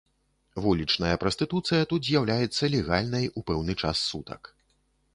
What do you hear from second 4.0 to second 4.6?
сутак.